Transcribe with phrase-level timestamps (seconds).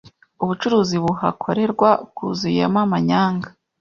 [0.43, 3.47] ubucuruzi buhakorerwa bwuzuyemo amanyanga